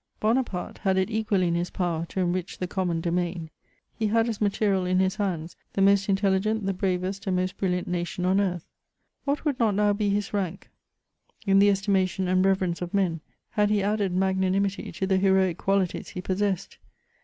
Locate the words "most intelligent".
5.83-6.65